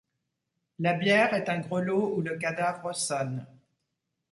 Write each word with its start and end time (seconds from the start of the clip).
La 0.79 0.95
bière 0.95 1.35
est 1.35 1.47
un 1.47 1.59
grelot 1.59 2.15
où 2.17 2.21
le 2.21 2.35
cadavre 2.35 2.91
sonne; 2.95 3.45